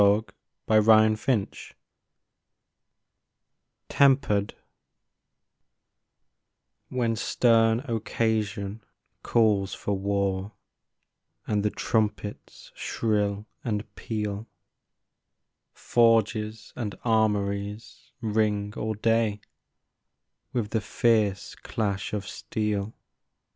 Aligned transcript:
ii 0.03 0.21
1 0.79 1.15
62 1.15 1.75
TEMPERED 3.87 3.87
TEMPERED 3.87 4.55
WHEN 6.89 7.15
stern 7.15 7.81
occasion 7.81 8.83
calls 9.21 9.75
for 9.75 9.95
war, 9.95 10.53
And 11.45 11.61
the 11.61 11.69
trumpets 11.69 12.71
shrill 12.73 13.45
and 13.63 13.83
peal, 13.93 14.47
Forges 15.71 16.73
and 16.75 16.95
armories 17.05 18.11
ring 18.21 18.73
all 18.75 18.95
day 18.95 19.39
With 20.51 20.71
the 20.71 20.81
fierce 20.81 21.53
clash 21.53 22.11
of 22.11 22.27
steel. 22.27 22.95